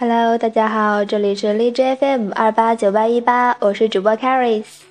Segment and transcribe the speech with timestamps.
[0.00, 4.82] Hello，大家好，这里是荔枝 FM 二八九八一八，我是主播 Caris。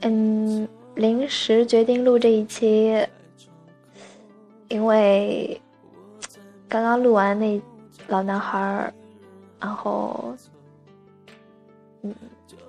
[0.00, 0.66] 嗯，
[0.96, 3.06] 临时决定录这一期，
[4.66, 5.60] 因为
[6.68, 7.62] 刚刚录完那
[8.08, 8.92] 老男孩儿，
[9.60, 10.34] 然后
[12.02, 12.12] 嗯，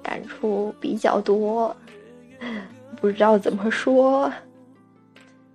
[0.04, 1.75] 感触比较多，
[2.97, 4.32] 不知道怎么说。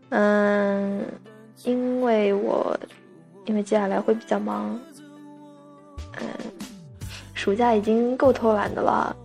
[0.08, 1.06] 嗯，
[1.62, 2.76] 因为我
[3.44, 4.76] 因为接下来会比较忙。
[6.20, 6.28] 嗯，
[7.34, 9.16] 暑假已经够偷懒的了，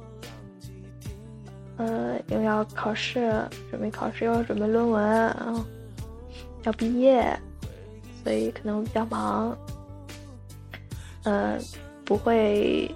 [1.77, 5.63] 呃，又要考试，准备考试，又要准备论文，然后
[6.63, 7.37] 要毕业，
[8.23, 9.57] 所以可能比较忙。
[11.23, 11.57] 呃，
[12.03, 12.89] 不会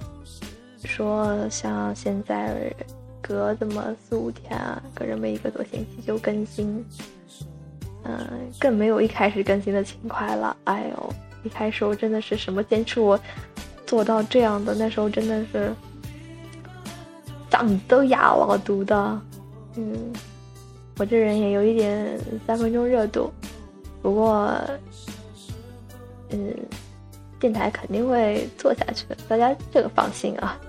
[0.84, 2.74] 说像现在
[3.22, 4.60] 隔这么四五天，
[4.94, 6.84] 隔这么一个多星期就更新，
[8.04, 10.56] 嗯，更没有一开始更新的勤快了。
[10.66, 13.20] 哎呦，一开始我真的是什么坚持我。
[13.86, 15.74] 做到这样的那时候真的是
[17.50, 19.22] 嗓子都哑了，读的，
[19.76, 20.12] 嗯，
[20.98, 23.32] 我这人也有一点三分钟热度，
[24.02, 24.60] 不过，
[26.32, 26.54] 嗯，
[27.40, 30.60] 电台肯定会做下去的，大家这个放心啊，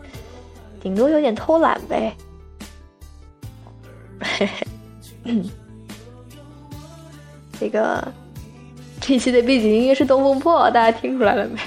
[0.81, 2.17] 顶多有点偷懒呗，
[4.20, 4.48] 嘿
[5.25, 5.42] 嘿，
[7.59, 8.06] 这个
[9.00, 11.59] 这期的背景音乐是《东风破》，大家听出来了没？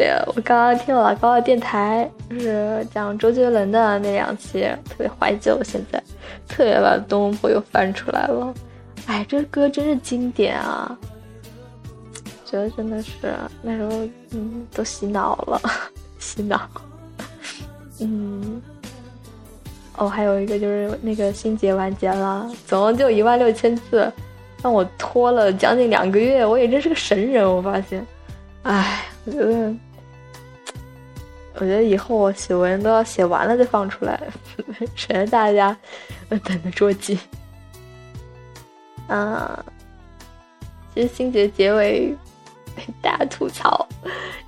[0.00, 5.62] 对，我刚刚听了老高的电台，就是讲周杰伦的那两期，特别怀旧。
[5.62, 6.02] 现在
[6.48, 8.54] 特别把《东坡》又翻出来了，
[9.04, 10.98] 哎，这歌真是经典啊！
[12.46, 13.10] 觉得真的是
[13.60, 13.90] 那时候，
[14.30, 15.60] 嗯，都洗脑了，
[16.18, 16.62] 洗脑。
[18.00, 18.62] 嗯，
[19.98, 24.10] 哦，还有一个就是那个心结完结了，总共就一万六千字，
[24.62, 28.02] 让我拖了将近两个月，我也真是个神人，我发现。
[28.62, 29.74] 唉，我觉得，
[31.54, 34.20] 我觉得以后我写文都要写完了再放出来，
[34.94, 35.76] 省得大家
[36.28, 37.18] 等着着急。
[39.08, 39.64] 啊，
[40.94, 42.14] 其实心结结尾
[43.02, 43.86] 大家吐槽，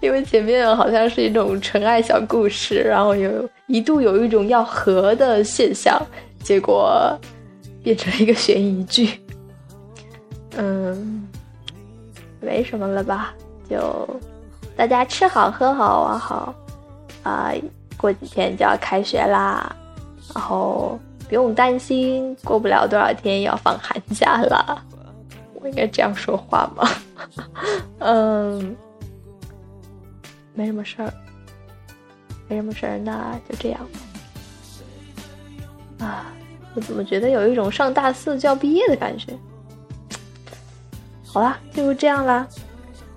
[0.01, 6.01] 因为前面好像是一种纯爱小故事，然后有一度有一种要和的现象，
[6.43, 7.19] 结果
[7.83, 9.21] 变成了一个悬疑剧。
[10.57, 11.29] 嗯，
[12.41, 13.34] 没什么了吧。
[13.69, 14.09] 就
[14.77, 16.55] 大家吃好喝好玩好，
[17.22, 17.53] 啊，
[17.97, 19.75] 过几天就要开学啦，
[20.34, 24.84] 然后不用担心，过不了多少天要放寒假了。
[25.55, 26.88] 我应该这样说话吗？
[28.00, 28.77] 嗯，
[30.55, 31.12] 没什么事儿，
[32.49, 33.81] 没什么事儿，那就这样
[35.99, 36.06] 吧。
[36.06, 36.27] 啊，
[36.75, 39.33] 我怎么觉得有一种上大四就要毕业的感觉？
[41.25, 42.47] 好啦，就这样啦。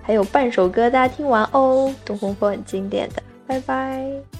[0.03, 4.34] 还有半首歌，大家听完哦，《东风破》很经典的，拜拜。